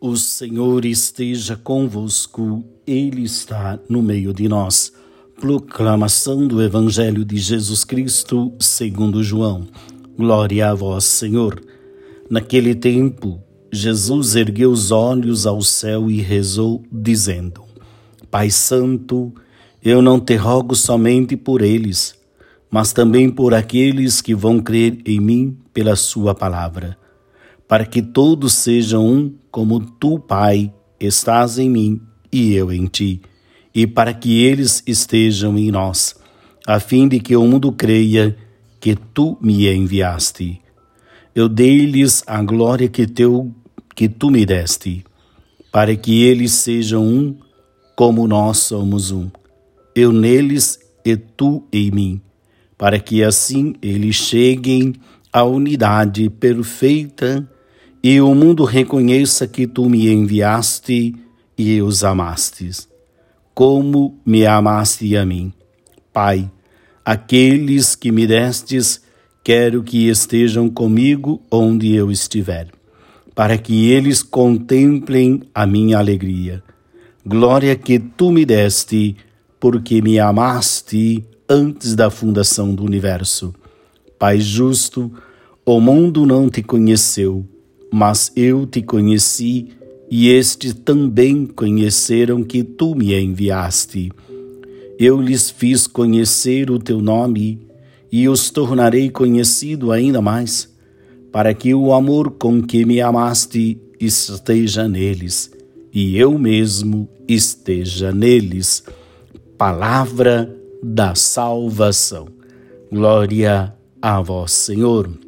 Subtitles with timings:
[0.00, 4.92] O Senhor esteja convosco, Ele está no meio de nós.
[5.40, 9.66] Proclamação do Evangelho de Jesus Cristo, segundo João.
[10.16, 11.60] Glória a vós, Senhor.
[12.30, 13.42] Naquele tempo,
[13.72, 17.64] Jesus ergueu os olhos ao céu e rezou, dizendo:
[18.30, 19.34] Pai Santo,
[19.82, 22.14] eu não te rogo somente por eles,
[22.70, 26.96] mas também por aqueles que vão crer em mim pela Sua palavra
[27.68, 32.00] para que todos sejam um, como tu, Pai, estás em mim
[32.32, 33.20] e eu em ti,
[33.74, 36.16] e para que eles estejam em nós,
[36.66, 38.34] a fim de que o mundo creia
[38.80, 40.60] que tu me enviaste.
[41.34, 43.54] Eu dei-lhes a glória que, teu,
[43.94, 45.04] que tu me deste,
[45.70, 47.36] para que eles sejam um,
[47.94, 49.28] como nós somos um.
[49.94, 52.20] Eu neles e tu em mim,
[52.78, 54.94] para que assim eles cheguem
[55.32, 57.46] à unidade perfeita
[58.02, 61.14] e o mundo reconheça que tu me enviaste
[61.56, 62.88] e os amastes,
[63.52, 65.52] como me amaste a mim.
[66.12, 66.50] Pai,
[67.04, 69.02] aqueles que me destes,
[69.42, 72.68] quero que estejam comigo onde eu estiver,
[73.34, 76.62] para que eles contemplem a minha alegria.
[77.26, 79.16] Glória que tu me deste,
[79.58, 83.52] porque me amaste antes da fundação do universo.
[84.18, 85.12] Pai justo,
[85.64, 87.44] o mundo não te conheceu
[87.92, 89.68] mas eu te conheci
[90.10, 94.10] e estes também conheceram que tu me enviaste.
[94.98, 97.60] Eu lhes fiz conhecer o teu nome
[98.10, 100.68] e os tornarei conhecido ainda mais,
[101.30, 105.50] para que o amor com que me amaste esteja neles
[105.92, 108.84] e eu mesmo esteja neles.
[109.56, 112.28] Palavra da salvação.
[112.90, 115.27] Glória a vós, Senhor.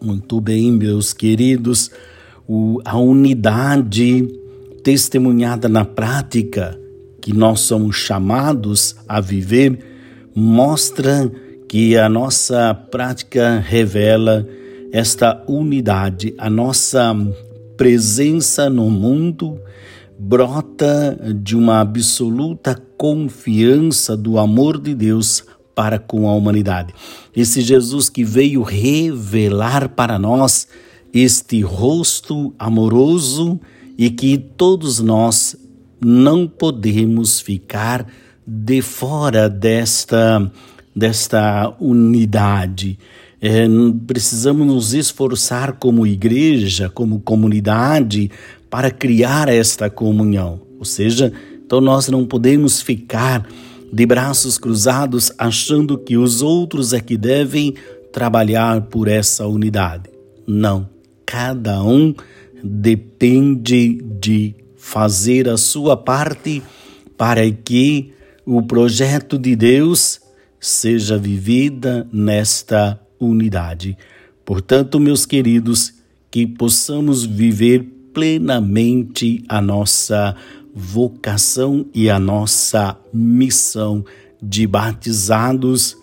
[0.00, 1.90] Muito bem, meus queridos,
[2.46, 4.28] o, a unidade
[4.84, 6.78] testemunhada na prática
[7.20, 9.78] que nós somos chamados a viver
[10.34, 11.30] mostra
[11.68, 14.46] que a nossa prática revela
[14.92, 17.14] esta unidade, a nossa
[17.76, 19.58] presença no mundo
[20.18, 25.44] brota de uma absoluta confiança do amor de Deus
[25.76, 26.94] para com a humanidade.
[27.36, 30.66] Esse Jesus que veio revelar para nós
[31.12, 33.60] este rosto amoroso
[33.98, 35.54] e que todos nós
[36.00, 38.06] não podemos ficar
[38.46, 40.50] de fora desta,
[40.94, 42.98] desta unidade.
[43.40, 43.66] É,
[44.06, 48.30] precisamos nos esforçar como igreja, como comunidade,
[48.70, 50.62] para criar esta comunhão.
[50.78, 51.32] Ou seja,
[51.64, 53.46] então nós não podemos ficar
[53.92, 57.74] de braços cruzados, achando que os outros é que devem
[58.12, 60.10] trabalhar por essa unidade.
[60.46, 60.88] Não,
[61.24, 62.14] cada um
[62.62, 66.62] depende de fazer a sua parte
[67.16, 68.12] para que
[68.44, 70.20] o projeto de Deus
[70.60, 73.96] seja vivida nesta unidade.
[74.44, 75.94] Portanto, meus queridos,
[76.30, 77.82] que possamos viver
[78.14, 80.34] plenamente a nossa
[80.78, 84.04] vocação e a nossa missão
[84.42, 85.96] de batizados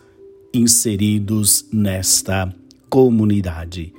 [0.52, 2.52] inseridos nesta
[2.90, 3.94] comunidade.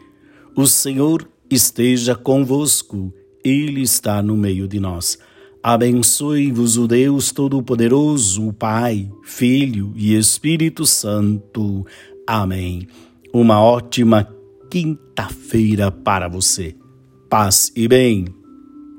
[0.57, 3.15] O Senhor esteja convosco,
[3.45, 5.17] Ele está no meio de nós.
[5.63, 11.87] Abençoe-vos o Deus Todo-Poderoso, Pai, Filho e Espírito Santo.
[12.27, 12.89] Amém.
[13.33, 14.29] Uma ótima
[14.69, 16.75] quinta-feira para você.
[17.31, 18.44] Paz e bem.